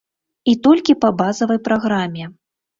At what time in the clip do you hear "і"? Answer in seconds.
0.51-0.55